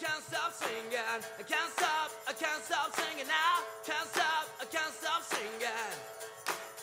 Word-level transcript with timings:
can't 0.00 0.22
stop 0.28 0.52
singing. 0.52 0.92
I 0.92 1.42
can't 1.42 1.72
stop, 1.72 2.10
I 2.28 2.32
can't 2.32 2.62
stop 2.64 2.94
singing 2.96 3.26
now. 3.26 3.64
Can't 3.84 4.08
stop, 4.08 4.44
I 4.60 4.64
can't 4.66 4.92
stop 4.92 5.22
singing. 5.24 5.72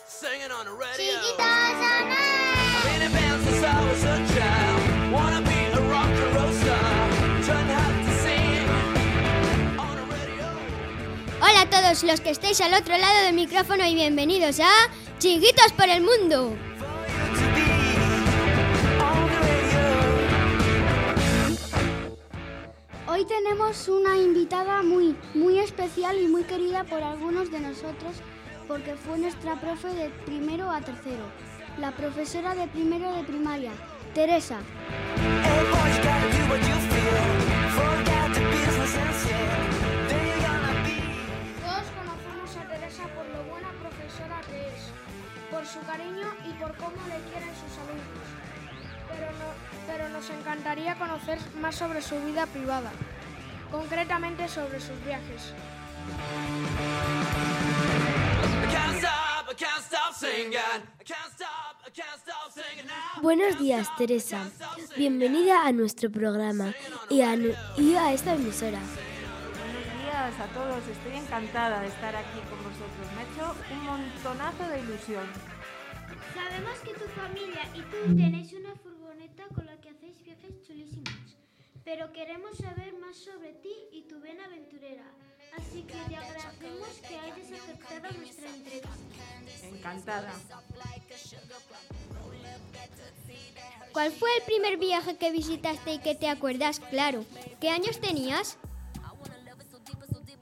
Singing 0.07 0.51
on 0.51 0.65
the 0.65 0.73
radio. 0.73 1.21
I've 1.37 2.83
been 2.85 3.01
in 3.05 3.11
bands 3.11 3.45
since 3.45 3.63
I 3.63 3.77
was 3.85 4.03
a 4.03 4.17
child. 4.33 5.13
Wanna 5.13 5.41
be 5.45 5.59
a 5.77 5.81
rock 5.93 6.09
and 6.09 6.35
roll 6.35 6.53
star. 6.53 6.89
Trying 7.45 7.69
hard 7.77 7.95
to 8.05 8.13
sing 8.25 8.65
on 9.77 9.93
the 9.99 10.05
radio. 10.09 10.47
Hola 11.39 11.61
a 11.61 11.69
todos 11.69 12.03
los 12.03 12.19
que 12.19 12.31
estáis 12.31 12.61
al 12.61 12.73
otro 12.73 12.97
lado 12.97 13.25
del 13.25 13.33
micrófono 13.33 13.85
y 13.85 13.93
bienvenidos 13.93 14.59
a 14.59 14.71
Chiquitos 15.19 15.71
por 15.73 15.87
el 15.89 16.01
Mundo. 16.01 16.72
Tenemos 23.53 23.87
una 23.87 24.17
invitada 24.17 24.81
muy, 24.81 25.15
muy 25.35 25.59
especial 25.59 26.19
y 26.19 26.27
muy 26.27 26.43
querida 26.43 26.83
por 26.85 27.03
algunos 27.03 27.51
de 27.51 27.59
nosotros 27.59 28.15
porque 28.67 28.95
fue 28.95 29.19
nuestra 29.19 29.61
profe 29.61 29.89
de 29.89 30.09
primero 30.25 30.71
a 30.71 30.81
tercero, 30.81 31.23
la 31.77 31.91
profesora 31.91 32.55
de 32.55 32.67
primero 32.67 33.15
de 33.15 33.23
primaria, 33.23 33.69
Teresa. 34.15 34.57
Todos 41.61 41.87
conocemos 41.93 42.57
a 42.57 42.67
Teresa 42.67 43.03
por 43.13 43.27
lo 43.27 43.43
buena 43.51 43.69
profesora 43.79 44.41
que 44.49 44.67
es, 44.67 44.89
por 45.51 45.63
su 45.67 45.79
cariño 45.81 46.27
y 46.49 46.53
por 46.53 46.75
cómo 46.77 46.97
le 47.07 47.21
quieren 47.29 47.53
sus 47.53 47.77
alumnos. 47.77 48.27
Pero, 49.11 49.27
pero 49.85 50.09
nos 50.09 50.27
encantaría 50.31 50.95
conocer 50.95 51.37
más 51.61 51.75
sobre 51.75 52.01
su 52.01 52.19
vida 52.25 52.47
privada, 52.47 52.89
concretamente 53.73 54.47
sobre 54.47 54.79
sus 54.79 55.03
viajes. 55.03 55.51
Buenos 63.21 63.59
días, 63.59 63.87
Teresa. 63.97 64.49
Bienvenida 64.97 65.65
a 65.65 65.71
nuestro 65.71 66.09
programa 66.09 66.73
y 67.09 67.21
a, 67.21 67.35
nu- 67.35 67.53
y 67.77 67.95
a 67.95 68.13
esta 68.13 68.33
emisora. 68.35 68.79
Buenos 68.79 70.03
días 70.03 70.39
a 70.39 70.45
todos, 70.53 70.87
estoy 70.87 71.15
encantada 71.17 71.81
de 71.81 71.87
estar 71.87 72.15
aquí 72.15 72.39
con 72.49 72.57
vosotros. 72.63 73.07
Me 73.15 73.21
ha 73.21 73.25
hecho 73.31 73.55
un 73.73 73.85
montonazo 73.85 74.63
de 74.69 74.79
ilusión. 74.79 75.25
Sabemos 76.33 76.79
que 76.79 76.93
tu 76.93 77.05
familia 77.19 77.61
y 77.75 77.81
tú 77.81 78.15
tenéis 78.15 78.53
una 78.53 78.73
furgoneta 78.75 79.43
con 79.53 79.65
la 79.65 79.75
que 79.77 79.89
hacéis 79.89 80.23
viajes 80.23 80.61
chulísimos, 80.65 81.13
pero 81.83 82.11
queremos 82.13 82.57
saber 82.57 82.93
más 82.93 83.17
sobre 83.17 83.53
ti 83.53 83.73
y 83.91 84.03
tu 84.03 84.19
vena 84.19 84.45
aventurera. 84.45 85.03
Así 85.57 85.83
que 85.83 85.93
te 85.93 86.15
agradecemos 86.15 86.89
que 87.07 87.15
hayas 87.15 87.51
aceptado 87.51 88.17
nuestra 88.17 88.49
entrevista. 88.49 88.89
Encantada. 89.63 90.33
¿Cuál 93.91 94.11
fue 94.11 94.29
el 94.37 94.43
primer 94.43 94.77
viaje 94.77 95.17
que 95.17 95.31
visitaste 95.31 95.93
y 95.93 95.99
que 95.99 96.15
te 96.15 96.27
acuerdas? 96.27 96.79
Claro. 96.79 97.25
¿Qué 97.59 97.69
años 97.69 97.99
tenías? 97.99 98.57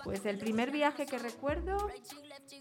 Pues 0.04 0.26
el 0.26 0.38
primer 0.38 0.72
viaje 0.72 1.06
que 1.06 1.20
recuerdo, 1.20 1.90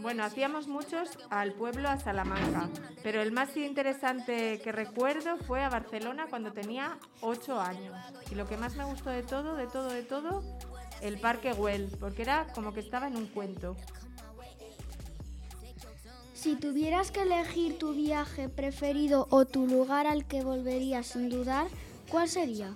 bueno, 0.00 0.24
hacíamos 0.24 0.66
muchos 0.66 1.18
al 1.28 1.52
pueblo 1.52 1.88
a 1.88 1.98
Salamanca, 1.98 2.68
pero 3.02 3.20
el 3.20 3.32
más 3.32 3.56
interesante 3.56 4.60
que 4.62 4.72
recuerdo 4.72 5.36
fue 5.36 5.62
a 5.62 5.68
Barcelona 5.68 6.26
cuando 6.30 6.52
tenía 6.52 6.98
8 7.20 7.60
años. 7.60 7.94
Y 8.30 8.34
lo 8.34 8.48
que 8.48 8.56
más 8.56 8.76
me 8.76 8.84
gustó 8.84 9.10
de 9.10 9.22
todo, 9.22 9.56
de 9.56 9.66
todo, 9.66 9.90
de 9.90 10.02
todo, 10.02 10.42
el 11.02 11.19
Parque 11.19 11.52
Güell, 11.52 11.97
porque 11.98 12.22
era 12.22 12.47
como 12.54 12.72
que 12.72 12.80
estaba 12.80 13.08
en 13.08 13.16
un 13.16 13.26
cuento. 13.26 13.76
Si 16.32 16.56
tuvieras 16.56 17.10
que 17.10 17.22
elegir 17.22 17.78
tu 17.78 17.92
viaje 17.92 18.48
preferido 18.48 19.26
o 19.30 19.44
tu 19.44 19.66
lugar 19.66 20.06
al 20.06 20.26
que 20.26 20.42
volverías 20.42 21.08
sin 21.08 21.28
dudar, 21.28 21.66
¿cuál 22.10 22.28
sería? 22.28 22.75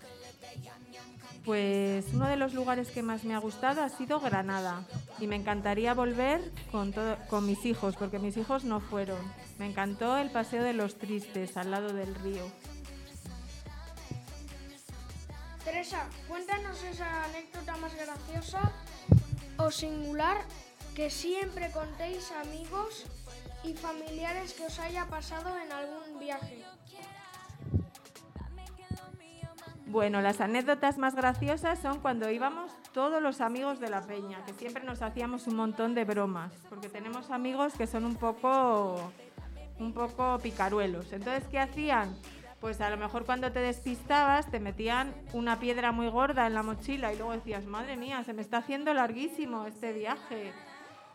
Pues 1.44 2.06
uno 2.14 2.26
de 2.26 2.36
los 2.36 2.54
lugares 2.54 2.88
que 2.90 3.02
más 3.02 3.24
me 3.24 3.34
ha 3.34 3.38
gustado 3.38 3.82
ha 3.82 3.88
sido 3.90 4.18
Granada 4.18 4.86
y 5.18 5.26
me 5.26 5.36
encantaría 5.36 5.92
volver 5.92 6.40
con, 6.72 6.92
todo- 6.92 7.18
con 7.28 7.44
mis 7.46 7.66
hijos 7.66 7.96
porque 7.96 8.18
mis 8.18 8.36
hijos 8.38 8.64
no 8.64 8.80
fueron. 8.80 9.18
Me 9.58 9.66
encantó 9.66 10.16
el 10.16 10.30
Paseo 10.30 10.62
de 10.64 10.72
los 10.72 10.96
Tristes 10.98 11.56
al 11.58 11.70
lado 11.70 11.92
del 11.92 12.14
río. 12.14 12.44
Teresa, 15.64 16.06
cuéntanos 16.28 16.82
esa 16.84 17.24
anécdota 17.24 17.76
más 17.76 17.94
graciosa 17.94 18.72
o 19.58 19.70
singular 19.70 20.38
que 20.94 21.10
siempre 21.10 21.70
contéis 21.72 22.30
amigos 22.32 23.04
y 23.64 23.74
familiares 23.74 24.52
que 24.54 24.66
os 24.66 24.78
haya 24.78 25.06
pasado 25.06 25.58
en 25.58 25.72
Bueno, 29.94 30.20
las 30.20 30.40
anécdotas 30.40 30.98
más 30.98 31.14
graciosas 31.14 31.78
son 31.78 32.00
cuando 32.00 32.28
íbamos 32.28 32.72
todos 32.92 33.22
los 33.22 33.40
amigos 33.40 33.78
de 33.78 33.90
la 33.90 34.02
peña, 34.02 34.44
que 34.44 34.52
siempre 34.52 34.82
nos 34.82 35.02
hacíamos 35.02 35.46
un 35.46 35.54
montón 35.54 35.94
de 35.94 36.04
bromas, 36.04 36.52
porque 36.68 36.88
tenemos 36.88 37.30
amigos 37.30 37.74
que 37.74 37.86
son 37.86 38.04
un 38.04 38.16
poco 38.16 39.12
un 39.78 39.92
poco 39.92 40.40
picaruelos. 40.42 41.12
Entonces, 41.12 41.44
¿qué 41.48 41.60
hacían? 41.60 42.12
Pues 42.60 42.80
a 42.80 42.90
lo 42.90 42.96
mejor 42.96 43.24
cuando 43.24 43.52
te 43.52 43.60
despistabas 43.60 44.50
te 44.50 44.58
metían 44.58 45.14
una 45.32 45.60
piedra 45.60 45.92
muy 45.92 46.08
gorda 46.08 46.48
en 46.48 46.54
la 46.54 46.64
mochila 46.64 47.12
y 47.12 47.16
luego 47.16 47.30
decías, 47.30 47.64
madre 47.64 47.96
mía, 47.96 48.24
se 48.24 48.32
me 48.32 48.42
está 48.42 48.56
haciendo 48.56 48.92
larguísimo 48.94 49.64
este 49.64 49.92
viaje. 49.92 50.52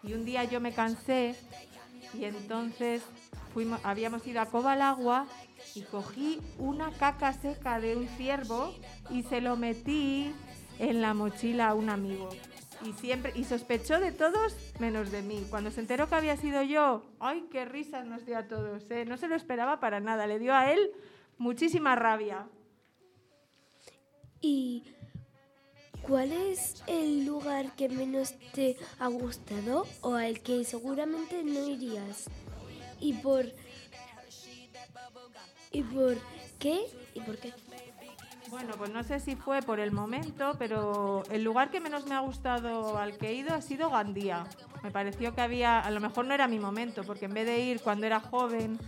Y 0.03 0.13
un 0.13 0.23
día 0.23 0.45
yo 0.45 0.61
me 0.61 0.71
cansé 0.71 1.35
y 2.13 2.23
entonces 2.23 3.03
fuimos, 3.53 3.81
habíamos 3.83 4.25
ido 4.25 4.39
a 4.39 4.45
Cova 4.45 4.71
al 4.71 4.83
Agua 4.83 5.25
y 5.75 5.81
cogí 5.81 6.39
una 6.57 6.91
caca 6.91 7.33
seca 7.33 7.79
de 7.79 7.95
un 7.95 8.07
ciervo 8.07 8.73
y 9.09 9.23
se 9.23 9.41
lo 9.41 9.55
metí 9.55 10.33
en 10.79 11.01
la 11.01 11.13
mochila 11.13 11.69
a 11.69 11.73
un 11.73 11.89
amigo. 11.89 12.29
Y 12.85 12.93
siempre 12.93 13.33
y 13.35 13.43
sospechó 13.43 13.99
de 13.99 14.13
todos 14.13 14.55
menos 14.79 15.11
de 15.11 15.21
mí. 15.21 15.45
Cuando 15.49 15.69
se 15.69 15.81
enteró 15.81 16.07
que 16.07 16.15
había 16.15 16.37
sido 16.37 16.63
yo, 16.63 17.03
ay, 17.19 17.47
qué 17.51 17.65
risas 17.65 18.05
nos 18.05 18.25
dio 18.25 18.37
a 18.37 18.47
todos. 18.47 18.89
¿eh? 18.89 19.03
No 19.05 19.17
se 19.17 19.27
lo 19.27 19.35
esperaba 19.35 19.79
para 19.79 19.99
nada. 19.99 20.27
Le 20.27 20.39
dio 20.39 20.53
a 20.53 20.71
él 20.71 20.91
muchísima 21.37 21.95
rabia. 21.95 22.47
¿Y 24.39 24.83
cuál 26.03 26.31
es 26.31 26.81
el 26.87 27.25
lugar 27.25 27.75
que 27.75 27.89
menos 27.89 28.35
te 28.53 28.77
ha 28.99 29.07
gustado 29.07 29.85
o 30.01 30.13
al 30.13 30.39
que 30.39 30.63
seguramente 30.63 31.43
no 31.43 31.67
irías? 31.67 32.29
¿Y 33.01 33.13
por 33.13 33.45
¿Y 35.71 35.83
por 35.83 36.17
qué? 36.59 36.81
¿Y 37.13 37.21
por 37.21 37.37
qué? 37.37 37.53
Bueno, 38.49 38.73
pues 38.77 38.89
no 38.91 39.03
sé 39.03 39.19
si 39.19 39.35
fue 39.35 39.61
por 39.61 39.79
el 39.79 39.91
momento, 39.91 40.55
pero 40.57 41.23
el 41.29 41.43
lugar 41.43 41.69
que 41.69 41.79
menos 41.79 42.07
me 42.07 42.15
ha 42.15 42.19
gustado 42.21 42.97
al 42.97 43.15
que 43.17 43.29
he 43.29 43.33
ido 43.33 43.53
ha 43.53 43.61
sido 43.61 43.91
Gandía. 43.91 44.45
Me 44.81 44.89
pareció 44.89 45.35
que 45.35 45.41
había, 45.41 45.79
a 45.79 45.91
lo 45.91 45.99
mejor 45.99 46.25
no 46.25 46.33
era 46.33 46.47
mi 46.47 46.57
momento, 46.57 47.03
porque 47.03 47.25
en 47.25 47.33
vez 47.35 47.45
de 47.45 47.59
ir 47.59 47.81
cuando 47.81 48.07
era 48.07 48.19
joven, 48.19 48.79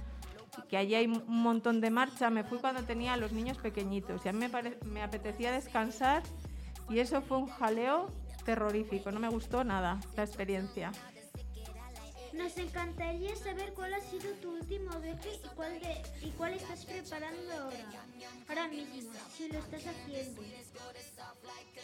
que 0.68 0.78
allí 0.78 0.96
hay 0.96 1.06
un 1.06 1.24
montón 1.28 1.80
de 1.80 1.92
marcha, 1.92 2.32
me 2.32 2.44
fui 2.44 2.58
cuando 2.58 2.82
tenía 2.84 3.14
a 3.14 3.18
los 3.18 3.34
niños 3.34 3.58
pequeñitos. 3.60 4.26
Y 4.26 4.30
a 4.30 4.34
mí 4.34 4.40
me, 4.40 4.50
pare- 4.50 4.80
me 4.86 5.04
apetecía 5.04 5.52
descansar 5.52 6.24
y 6.90 6.98
eso 7.00 7.22
fue 7.22 7.38
un 7.38 7.48
jaleo 7.48 8.08
terrorífico. 8.46 9.12
No 9.12 9.20
me 9.20 9.30
gustó 9.30 9.64
nada 9.64 10.00
la 10.16 10.24
experiencia. 10.24 10.92
Nos 12.34 12.58
encantaría 12.58 13.36
saber 13.36 13.74
cuál 13.74 13.94
ha 13.94 14.00
sido 14.00 14.32
tu 14.42 14.54
último 14.54 14.90
viaje 15.02 15.30
y 15.44 15.48
cuál, 15.56 15.80
de, 15.82 16.02
cuál 16.52 16.62
estás 16.62 16.86
preparando 16.86 17.54
ahora, 17.54 17.78
ahora 18.50 18.68
mismo, 18.68 19.12
si 19.36 19.48
lo 19.50 19.60
estás 19.60 19.84
haciendo. 19.88 20.42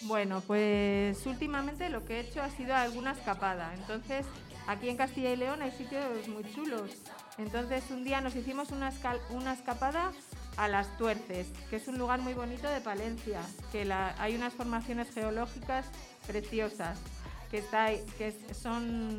Bueno, 0.02 0.42
pues 0.42 1.26
últimamente 1.26 1.90
lo 1.90 2.06
que 2.06 2.18
he 2.18 2.20
hecho 2.22 2.42
ha 2.42 2.50
sido 2.50 2.76
alguna 2.76 3.14
escapada. 3.14 3.74
Entonces, 3.76 4.26
aquí 4.68 4.90
en 4.90 4.98
Castilla 4.98 5.32
y 5.32 5.38
León 5.38 5.62
hay 5.62 5.72
sitios 5.72 6.28
muy 6.28 6.44
chulos. 6.54 6.92
Entonces, 7.38 7.84
un 7.92 8.04
día 8.04 8.20
nos 8.22 8.36
hicimos 8.36 8.72
una, 8.72 8.92
una 9.30 9.54
escapada 9.54 10.12
a 10.58 10.68
Las 10.68 10.98
Tuerces, 10.98 11.48
que 11.70 11.78
es 11.78 11.88
un 11.88 11.98
lugar 11.98 12.20
muy 12.20 12.34
bonito 12.34 12.68
de 12.70 12.82
Palencia, 12.82 13.42
que 13.72 13.90
hay 13.92 14.36
unas 14.36 14.54
formaciones 14.54 15.14
geológicas 15.14 15.86
preciosas, 16.26 17.00
que, 17.52 17.64
que 18.18 18.34
son, 18.54 19.18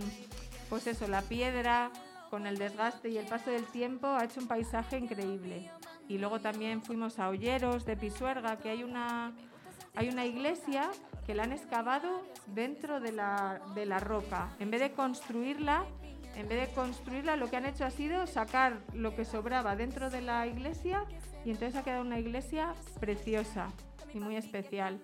pues 0.68 0.86
eso, 0.86 1.06
la 1.08 1.22
piedra 1.22 1.90
con 2.30 2.46
el 2.46 2.58
desgaste 2.58 3.08
y 3.08 3.18
el 3.18 3.26
paso 3.26 3.50
del 3.50 3.64
tiempo 3.66 4.06
ha 4.06 4.24
hecho 4.24 4.40
un 4.40 4.48
paisaje 4.48 4.98
increíble. 4.98 5.70
Y 6.08 6.18
luego 6.18 6.40
también 6.40 6.82
fuimos 6.82 7.18
a 7.18 7.28
Olleros 7.28 7.84
de 7.84 7.96
Pisuerga, 7.96 8.58
que 8.58 8.70
hay 8.70 8.82
una, 8.82 9.32
hay 9.94 10.08
una 10.08 10.24
iglesia 10.24 10.90
que 11.26 11.34
la 11.34 11.44
han 11.44 11.52
excavado 11.52 12.22
dentro 12.46 13.00
de 13.00 13.12
la, 13.12 13.60
de 13.74 13.84
la 13.84 13.98
roca. 13.98 14.48
En 14.58 14.70
vez 14.70 14.80
de 14.80 14.92
construirla, 14.92 15.84
en 16.36 16.48
vez 16.48 16.68
de 16.68 16.74
construirla, 16.74 17.36
lo 17.36 17.50
que 17.50 17.56
han 17.56 17.66
hecho 17.66 17.84
ha 17.84 17.90
sido 17.90 18.26
sacar 18.26 18.78
lo 18.94 19.14
que 19.14 19.24
sobraba 19.24 19.76
dentro 19.76 20.08
de 20.08 20.22
la 20.22 20.46
iglesia 20.46 21.04
y 21.44 21.50
entonces 21.50 21.76
ha 21.76 21.82
quedado 21.82 22.02
una 22.02 22.18
iglesia 22.18 22.74
preciosa 23.00 23.70
y 24.14 24.20
muy 24.20 24.36
especial. 24.36 25.00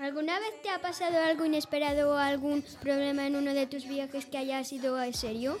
¿Alguna 0.00 0.38
vez 0.38 0.62
te 0.62 0.70
ha 0.70 0.80
pasado 0.80 1.22
algo 1.22 1.44
inesperado 1.44 2.14
o 2.14 2.16
algún 2.16 2.64
problema 2.80 3.26
en 3.26 3.36
uno 3.36 3.52
de 3.52 3.66
tus 3.66 3.86
viajes 3.86 4.24
que 4.24 4.38
haya 4.38 4.64
sido 4.64 4.96
serio? 5.12 5.58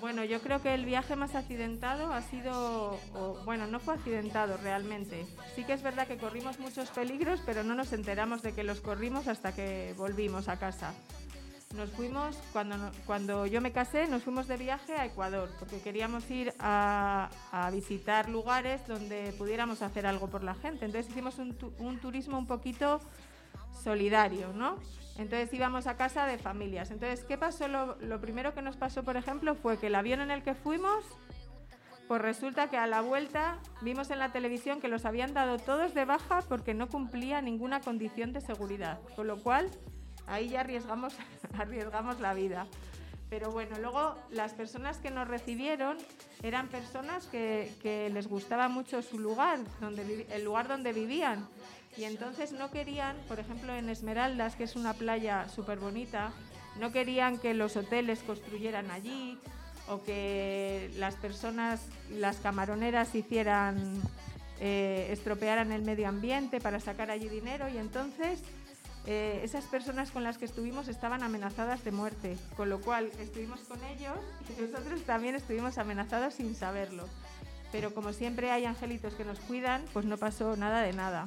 Bueno, 0.00 0.22
yo 0.24 0.40
creo 0.40 0.62
que 0.62 0.74
el 0.74 0.84
viaje 0.84 1.16
más 1.16 1.34
accidentado 1.34 2.12
ha 2.12 2.22
sido, 2.22 2.98
bueno, 3.44 3.66
no 3.66 3.80
fue 3.80 3.94
accidentado 3.94 4.56
realmente. 4.56 5.26
Sí 5.56 5.64
que 5.64 5.72
es 5.72 5.82
verdad 5.82 6.06
que 6.06 6.18
corrimos 6.18 6.58
muchos 6.60 6.88
peligros, 6.90 7.40
pero 7.44 7.64
no 7.64 7.74
nos 7.74 7.92
enteramos 7.92 8.42
de 8.42 8.52
que 8.52 8.62
los 8.62 8.80
corrimos 8.80 9.26
hasta 9.26 9.52
que 9.52 9.94
volvimos 9.96 10.48
a 10.48 10.58
casa. 10.58 10.94
Nos 11.76 11.90
fuimos, 11.90 12.36
cuando, 12.52 12.76
cuando 13.04 13.44
yo 13.44 13.60
me 13.60 13.72
casé, 13.72 14.06
nos 14.06 14.22
fuimos 14.22 14.48
de 14.48 14.56
viaje 14.56 14.94
a 14.94 15.04
Ecuador, 15.04 15.50
porque 15.58 15.80
queríamos 15.80 16.30
ir 16.30 16.54
a, 16.58 17.28
visitar 17.72 18.28
lugares 18.28 18.86
donde 18.86 19.34
pudiéramos 19.36 19.82
hacer 19.82 20.06
algo 20.06 20.28
por 20.28 20.44
la 20.44 20.54
gente. 20.54 20.86
Entonces 20.86 21.10
hicimos 21.10 21.38
un, 21.38 21.56
un 21.78 21.98
turismo 21.98 22.38
un 22.38 22.46
poquito 22.46 23.00
solidario, 23.82 24.52
¿no? 24.52 24.76
Entonces 25.18 25.52
íbamos 25.52 25.88
a 25.88 25.96
casa 25.96 26.26
de 26.26 26.38
familias. 26.38 26.92
Entonces, 26.92 27.24
¿qué 27.24 27.36
pasó? 27.36 27.66
Lo, 27.66 28.20
primero 28.20 28.54
que 28.54 28.62
nos 28.62 28.76
pasó, 28.76 29.02
por 29.02 29.16
ejemplo, 29.16 29.56
fue 29.56 29.76
que 29.76 29.88
el 29.88 29.96
avión 29.96 30.20
en 30.20 30.30
el 30.30 30.44
que 30.44 30.54
fuimos, 30.54 31.04
pues 32.06 32.22
resulta 32.22 32.70
que 32.70 32.76
a 32.76 32.86
la 32.86 33.00
vuelta 33.00 33.58
vimos 33.82 34.10
en 34.10 34.20
la 34.20 34.30
televisión 34.30 34.80
que 34.80 34.86
los 34.86 35.04
habían 35.04 35.34
dado 35.34 35.58
todos 35.58 35.92
de 35.92 36.04
baja 36.04 36.42
porque 36.48 36.72
no 36.72 36.88
cumplía 36.88 37.42
ninguna 37.42 37.80
condición 37.80 38.32
de 38.32 38.40
seguridad. 38.40 39.00
Con 39.16 39.26
lo 39.26 39.42
cual, 39.42 39.68
ahí 40.28 40.50
ya 40.50 40.60
arriesgamos, 40.60 41.14
arriesgamos 41.58 42.20
la 42.20 42.32
vida. 42.32 42.68
Pero 43.28 43.50
bueno, 43.50 43.76
luego 43.78 44.14
las 44.30 44.54
personas 44.54 44.98
que 44.98 45.10
nos 45.10 45.26
recibieron 45.26 45.98
eran 46.42 46.68
personas 46.68 47.26
que, 47.26 47.74
que 47.82 48.08
les 48.08 48.28
gustaba 48.28 48.68
mucho 48.68 49.02
su 49.02 49.18
lugar, 49.18 49.58
donde, 49.80 50.26
el 50.30 50.44
lugar 50.44 50.68
donde 50.68 50.92
vivían. 50.92 51.46
Y 51.98 52.04
entonces 52.04 52.52
no 52.52 52.70
querían, 52.70 53.16
por 53.26 53.40
ejemplo, 53.40 53.74
en 53.74 53.88
Esmeraldas, 53.88 54.54
que 54.54 54.62
es 54.62 54.76
una 54.76 54.94
playa 54.94 55.48
súper 55.48 55.80
bonita, 55.80 56.30
no 56.78 56.92
querían 56.92 57.38
que 57.38 57.54
los 57.54 57.76
hoteles 57.76 58.20
construyeran 58.20 58.92
allí 58.92 59.36
o 59.88 60.04
que 60.04 60.92
las 60.96 61.16
personas, 61.16 61.80
las 62.08 62.36
camaroneras 62.36 63.16
hicieran, 63.16 64.00
eh, 64.60 65.08
estropearan 65.10 65.72
el 65.72 65.82
medio 65.82 66.06
ambiente 66.06 66.60
para 66.60 66.78
sacar 66.78 67.10
allí 67.10 67.28
dinero 67.28 67.68
y 67.68 67.78
entonces 67.78 68.44
eh, 69.06 69.40
esas 69.42 69.64
personas 69.64 70.12
con 70.12 70.22
las 70.22 70.38
que 70.38 70.44
estuvimos 70.44 70.86
estaban 70.86 71.24
amenazadas 71.24 71.82
de 71.82 71.90
muerte, 71.90 72.36
con 72.56 72.68
lo 72.68 72.80
cual 72.80 73.10
estuvimos 73.18 73.58
con 73.60 73.82
ellos 73.82 74.18
y 74.56 74.62
nosotros 74.62 75.02
también 75.02 75.34
estuvimos 75.34 75.78
amenazados 75.78 76.34
sin 76.34 76.54
saberlo. 76.54 77.06
Pero 77.72 77.92
como 77.92 78.12
siempre 78.12 78.52
hay 78.52 78.66
angelitos 78.66 79.14
que 79.14 79.24
nos 79.24 79.40
cuidan, 79.40 79.82
pues 79.92 80.06
no 80.06 80.16
pasó 80.16 80.56
nada 80.56 80.80
de 80.82 80.92
nada. 80.92 81.26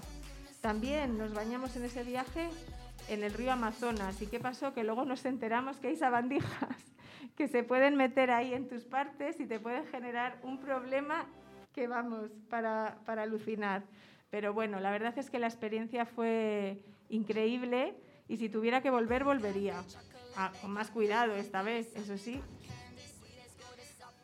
También 0.62 1.18
nos 1.18 1.34
bañamos 1.34 1.76
en 1.76 1.86
ese 1.86 2.04
viaje 2.04 2.50
en 3.08 3.24
el 3.24 3.34
río 3.34 3.52
Amazonas. 3.52 4.22
¿Y 4.22 4.28
qué 4.28 4.40
pasó? 4.40 4.74
Que 4.74 4.84
luego 4.84 5.06
nos 5.06 5.26
enteramos 5.26 5.78
que 5.78 5.88
hay 5.88 5.96
sabandijas 5.96 6.78
que 7.36 7.48
se 7.48 7.64
pueden 7.64 7.96
meter 7.96 8.30
ahí 8.30 8.54
en 8.54 8.68
tus 8.68 8.84
partes 8.84 9.40
y 9.40 9.48
te 9.48 9.60
pueden 9.60 9.86
generar 9.88 10.40
un 10.44 10.60
problema 10.60 11.26
que 11.74 11.88
vamos 11.88 12.30
para, 12.50 12.98
alucinar. 13.08 13.84
Pero 14.30 14.54
bueno, 14.54 14.80
la 14.80 14.92
verdad 14.92 15.18
es 15.18 15.30
que 15.32 15.40
la 15.40 15.48
experiencia 15.48 16.06
fue 16.06 16.84
increíble 17.10 17.96
y 18.28 18.38
si 18.38 18.48
tuviera 18.48 18.82
que 18.82 18.92
volver, 18.92 19.24
volvería. 19.24 19.84
Ah, 20.36 20.52
con 20.62 20.72
más 20.72 20.92
cuidado 20.92 21.36
esta 21.36 21.64
vez, 21.64 21.94
eso 21.96 22.18
sí. 22.18 22.40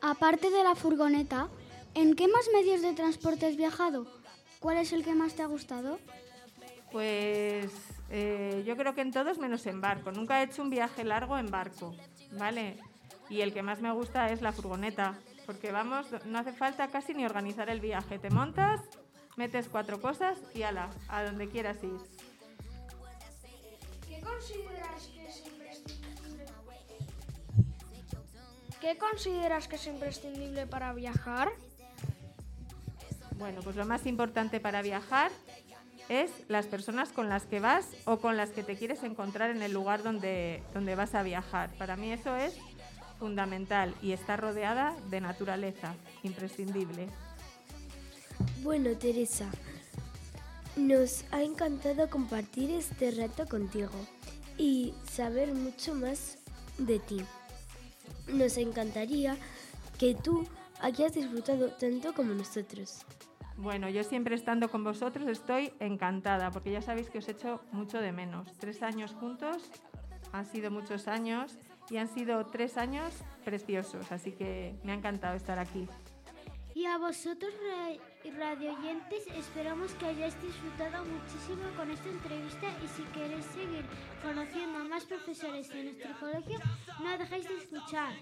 Aparte 0.02 0.50
de 0.52 0.64
la 0.64 0.76
furgoneta, 0.76 1.50
¿en 1.96 2.16
qué 2.16 2.28
más 2.28 2.48
medios 2.54 2.82
de 2.82 2.94
transporte 2.94 3.48
has 3.48 3.58
viajado? 3.58 4.06
¿Cuál 4.60 4.78
es 4.78 4.94
el 4.94 5.04
que 5.04 5.16
más 5.16 5.34
te 5.34 5.42
ha 5.42 5.48
gustado? 5.48 6.00
Pues 6.92 7.72
eh, 8.10 8.64
yo 8.66 8.78
creo 8.78 8.96
que 8.96 9.02
en 9.02 9.12
todos 9.12 9.38
menos 9.40 9.66
en 9.66 9.82
barco. 9.82 10.12
Nunca 10.12 10.40
he 10.40 10.46
hecho 10.46 10.62
un 10.62 10.70
viaje 10.70 11.04
largo 11.04 11.38
en 11.38 11.52
barco, 11.52 11.96
¿vale? 12.32 12.78
Y 13.30 13.42
el 13.42 13.54
que 13.54 13.62
más 13.62 13.82
me 13.82 13.92
gusta 13.92 14.32
es 14.32 14.42
la 14.42 14.54
furgoneta, 14.54 15.20
porque 15.46 15.72
vamos, 15.72 16.08
no 16.26 16.40
hace 16.40 16.54
falta 16.54 16.88
casi 16.88 17.14
ni 17.14 17.26
organizar 17.26 17.70
el 17.70 17.82
viaje. 17.82 18.20
Te 18.20 18.30
montas, 18.30 18.82
metes 19.36 19.68
cuatro 19.68 20.02
cosas 20.02 20.38
y 20.54 20.64
ala, 20.64 20.90
a 21.10 21.24
donde 21.24 21.50
quieras 21.50 21.84
ir. 21.84 21.98
¿Qué 24.08 24.22
consideras 24.22 25.08
que 25.08 25.28
es 25.28 25.46
imprescindible? 25.46 26.46
¿Qué 28.80 28.98
consideras 28.98 29.68
que 29.68 29.76
es 29.76 29.88
imprescindible 29.88 30.68
para 30.68 30.94
viajar? 30.94 31.50
Bueno, 33.38 33.62
pues 33.62 33.76
lo 33.76 33.86
más 33.86 34.06
importante 34.06 34.60
para 34.60 34.82
viajar 34.82 35.32
es 36.10 36.32
las 36.48 36.68
personas 36.68 37.12
con 37.12 37.30
las 37.30 37.46
que 37.46 37.60
vas 37.60 37.86
o 38.06 38.18
con 38.18 38.38
las 38.38 38.52
que 38.52 38.64
te 38.64 38.76
quieres 38.76 39.04
encontrar 39.04 39.50
en 39.50 39.62
el 39.62 39.74
lugar 39.74 40.04
donde, 40.04 40.64
donde 40.74 40.96
vas 40.96 41.16
a 41.16 41.24
viajar. 41.24 41.70
Para 41.78 41.96
mí 41.96 42.12
eso 42.12 42.36
es 42.36 42.56
fundamental 43.20 43.94
y 44.02 44.12
está 44.12 44.38
rodeada 44.38 44.96
de 45.10 45.22
naturaleza, 45.22 45.96
imprescindible. 46.24 47.08
Bueno, 48.62 48.92
Teresa, 48.98 49.50
nos 50.76 51.26
ha 51.32 51.42
encantado 51.42 52.10
compartir 52.10 52.72
este 52.72 53.12
rato 53.12 53.48
contigo 53.48 53.96
y 54.58 54.94
saber 55.12 55.54
mucho 55.54 55.96
más 55.96 56.38
de 56.78 57.00
ti. 57.00 57.22
Nos 58.28 58.58
encantaría 58.58 59.38
que 59.98 60.14
tú 60.14 60.48
hayas 60.82 61.14
disfrutado 61.14 61.70
tanto 61.72 62.14
como 62.14 62.34
nosotros. 62.34 63.06
Bueno, 63.58 63.90
yo 63.90 64.04
siempre 64.04 64.36
estando 64.36 64.70
con 64.70 64.84
vosotros 64.84 65.28
estoy 65.28 65.74
encantada, 65.80 66.52
porque 66.52 66.72
ya 66.72 66.82
sabéis 66.82 67.10
que 67.10 67.18
os 67.18 67.28
echo 67.28 67.60
mucho 67.72 68.00
de 68.00 68.12
menos. 68.12 68.54
Tres 68.60 68.84
años 68.84 69.16
juntos 69.20 69.72
han 70.32 70.46
sido 70.46 70.70
muchos 70.70 71.08
años 71.08 71.58
y 71.90 71.98
han 71.98 72.08
sido 72.08 72.46
tres 72.46 72.78
años 72.78 73.16
preciosos, 73.44 74.12
así 74.12 74.32
que 74.32 74.76
me 74.84 74.92
ha 74.92 74.96
encantado 74.96 75.36
estar 75.36 75.58
aquí. 75.58 75.88
Y 76.76 76.86
a 76.86 77.00
vosotros, 77.00 77.52
radioyentes, 78.38 79.26
esperamos 79.36 79.92
que 79.94 80.06
hayáis 80.06 80.40
disfrutado 80.40 81.04
muchísimo 81.06 81.64
con 81.76 81.90
esta 81.90 82.10
entrevista 82.10 82.68
y 82.84 82.88
si 82.88 83.02
queréis 83.14 83.46
seguir 83.46 83.86
conociendo 84.22 84.78
a 84.78 84.84
más 84.84 85.04
profesores 85.06 85.68
de 85.70 85.84
nuestro 85.86 86.12
colegio, 86.20 86.60
no 87.00 87.18
dejéis 87.18 87.48
de 87.48 87.58
escuchar. 87.58 88.14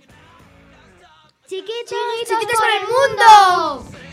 Chiquitos, 1.47 1.89
chiquitos, 1.89 2.39
chiquitos 2.39 2.59
por 2.59 2.69
el 2.69 2.83
mundo. 2.87 4.05